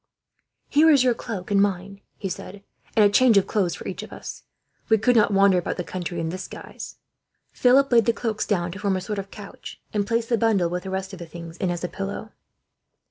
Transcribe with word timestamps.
"Here 0.67 0.89
is 0.89 1.03
your 1.03 1.13
cloak 1.13 1.51
and 1.51 1.61
mine," 1.61 2.01
he 2.17 2.27
said, 2.27 2.63
"and 2.95 3.05
a 3.05 3.09
change 3.13 3.37
of 3.37 3.45
clothes 3.45 3.75
for 3.75 3.87
each 3.87 4.01
of 4.01 4.11
us. 4.11 4.41
We 4.89 4.97
could 4.97 5.15
not 5.15 5.29
wander 5.31 5.59
about 5.59 5.77
the 5.77 5.83
country, 5.83 6.19
in 6.19 6.29
this 6.29 6.47
guise." 6.47 6.95
Philip 7.53 7.91
laid 7.91 8.05
the 8.05 8.11
cloaks 8.11 8.47
down 8.47 8.71
to 8.71 8.79
form 8.79 8.97
a 8.97 9.01
sort 9.01 9.19
of 9.19 9.29
couch; 9.29 9.79
and 9.93 10.07
placed 10.07 10.29
the 10.29 10.39
bundle, 10.39 10.71
with 10.71 10.81
the 10.85 10.89
rest 10.89 11.13
of 11.13 11.19
the 11.19 11.27
things 11.27 11.55
in, 11.57 11.69
as 11.69 11.83
a 11.83 11.87
pillow. 11.87 12.31